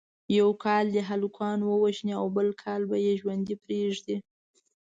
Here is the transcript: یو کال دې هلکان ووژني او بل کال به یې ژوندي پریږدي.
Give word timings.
یو 0.39 0.49
کال 0.63 0.85
دې 0.95 1.01
هلکان 1.09 1.59
ووژني 1.63 2.13
او 2.19 2.25
بل 2.35 2.47
کال 2.63 2.81
به 2.89 2.97
یې 3.05 3.13
ژوندي 3.21 3.55
پریږدي. 3.63 4.17